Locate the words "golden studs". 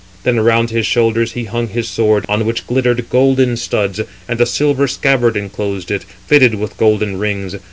3.11-3.99